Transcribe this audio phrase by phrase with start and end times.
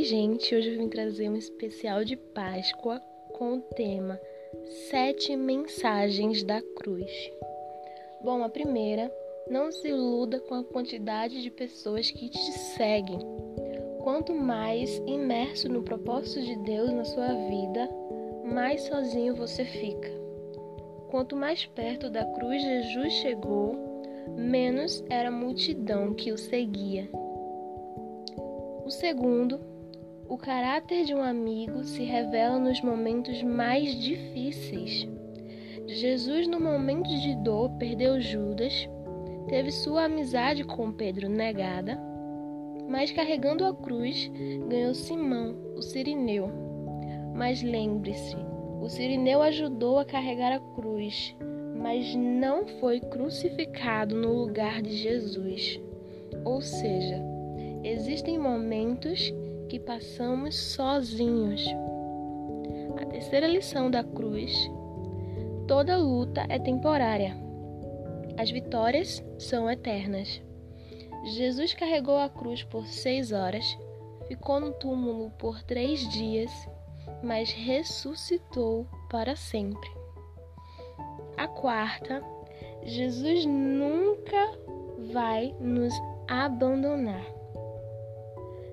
[0.00, 0.54] Oi, gente!
[0.54, 3.02] Hoje eu vim trazer um especial de Páscoa
[3.34, 4.18] com o tema
[4.88, 7.12] Sete Mensagens da Cruz.
[8.24, 9.12] Bom, a primeira,
[9.50, 13.18] não se iluda com a quantidade de pessoas que te seguem.
[14.02, 17.86] Quanto mais imerso no propósito de Deus na sua vida,
[18.42, 20.10] mais sozinho você fica.
[21.10, 23.76] Quanto mais perto da cruz Jesus chegou,
[24.34, 27.06] menos era a multidão que o seguia.
[28.86, 29.60] O segundo,
[30.30, 35.08] o caráter de um amigo se revela nos momentos mais difíceis.
[35.88, 38.88] Jesus, no momento de dor, perdeu Judas,
[39.48, 42.00] teve sua amizade com Pedro negada,
[42.88, 44.30] mas carregando a cruz,
[44.68, 46.48] ganhou Simão, o sirineu.
[47.34, 48.36] Mas lembre-se,
[48.80, 51.34] o sirineu ajudou a carregar a cruz,
[51.74, 55.80] mas não foi crucificado no lugar de Jesus.
[56.44, 57.20] Ou seja,
[57.82, 59.34] existem momentos
[59.70, 61.64] que passamos sozinhos.
[63.00, 64.52] A terceira lição da cruz:
[65.68, 67.36] toda luta é temporária.
[68.36, 70.42] As vitórias são eternas.
[71.36, 73.64] Jesus carregou a cruz por seis horas,
[74.26, 76.50] ficou no túmulo por três dias,
[77.22, 79.88] mas ressuscitou para sempre.
[81.36, 82.24] A quarta,
[82.82, 84.50] Jesus nunca
[85.12, 85.94] vai nos
[86.26, 87.39] abandonar.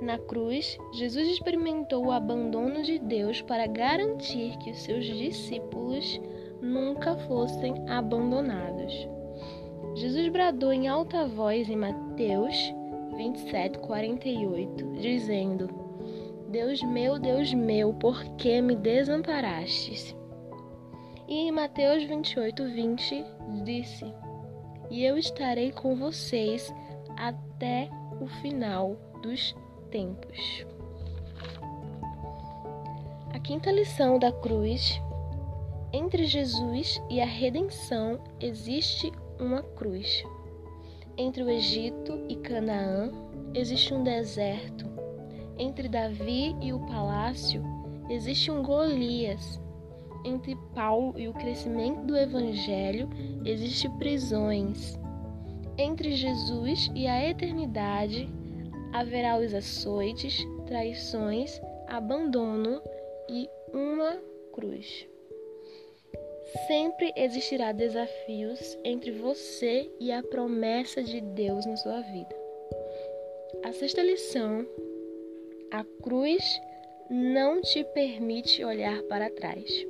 [0.00, 6.20] Na cruz, Jesus experimentou o abandono de Deus para garantir que os seus discípulos
[6.62, 9.08] nunca fossem abandonados.
[9.94, 12.56] Jesus bradou em alta voz em Mateus
[13.16, 15.68] 27, 48, dizendo:
[16.48, 20.16] Deus meu, Deus meu, por que me desamparastes?
[21.26, 23.24] E em Mateus 28, 20,
[23.64, 24.06] disse:
[24.90, 26.72] E eu estarei com vocês
[27.16, 27.90] até
[28.20, 29.54] o final dos
[29.90, 30.66] tempos.
[33.32, 35.00] A quinta lição da cruz:
[35.92, 39.10] entre Jesus e a redenção existe
[39.40, 40.22] uma cruz.
[41.16, 43.10] Entre o Egito e Canaã
[43.54, 44.86] existe um deserto.
[45.58, 47.62] Entre Davi e o palácio
[48.08, 49.60] existe um Golias.
[50.24, 53.08] Entre Paulo e o crescimento do evangelho
[53.44, 54.98] existe prisões.
[55.76, 58.28] Entre Jesus e a eternidade
[58.92, 62.82] haverá os açoites, traições, abandono
[63.28, 64.20] e uma
[64.52, 65.06] cruz.
[66.66, 72.34] Sempre existirá desafios entre você e a promessa de Deus na sua vida.
[73.64, 74.66] A sexta lição:
[75.70, 76.42] a cruz
[77.10, 79.86] não te permite olhar para trás.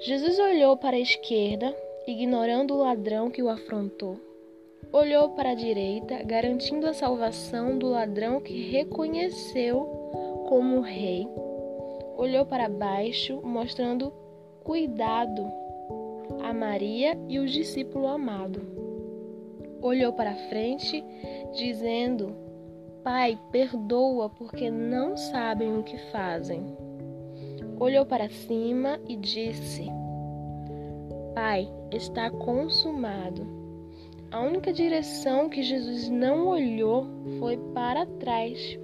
[0.00, 1.76] Jesus olhou para a esquerda,
[2.06, 4.18] ignorando o ladrão que o afrontou
[4.90, 9.84] olhou para a direita, garantindo a salvação do ladrão que reconheceu
[10.48, 11.28] como rei.
[12.16, 14.12] Olhou para baixo, mostrando
[14.62, 15.50] cuidado
[16.42, 18.60] a Maria e o discípulo amado.
[19.80, 21.04] Olhou para frente,
[21.54, 22.36] dizendo:
[23.02, 26.64] Pai, perdoa porque não sabem o que fazem.
[27.80, 29.86] Olhou para cima e disse:
[31.34, 33.61] Pai, está consumado.
[34.32, 37.06] A única direção que Jesus não olhou
[37.38, 38.78] foi para trás.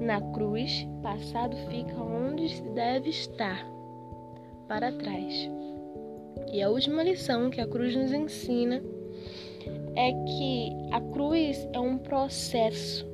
[0.00, 3.62] Na cruz, passado fica onde se deve estar,
[4.66, 5.50] para trás.
[6.50, 8.82] E a última lição que a cruz nos ensina
[9.96, 13.06] é que a cruz é um processo,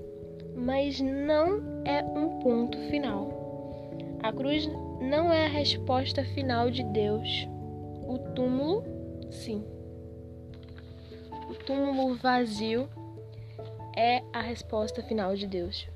[0.55, 3.29] mas não é um ponto final.
[4.23, 7.49] A cruz não é a resposta final de Deus.
[8.07, 8.85] O túmulo,
[9.31, 9.65] sim
[11.49, 12.89] o túmulo vazio
[13.97, 15.89] é a resposta final de Deus.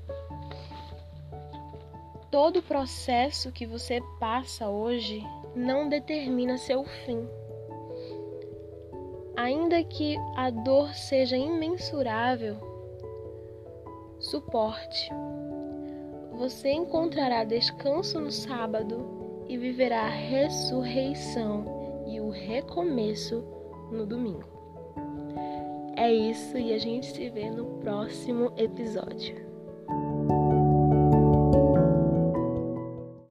[2.31, 5.21] Todo o processo que você passa hoje
[5.53, 7.27] não determina seu fim.
[9.35, 12.55] Ainda que a dor seja imensurável,
[14.19, 15.09] suporte.
[16.33, 23.43] Você encontrará descanso no sábado e viverá a ressurreição e o recomeço
[23.91, 24.50] no domingo.
[26.01, 29.50] É isso e a gente se vê no próximo episódio.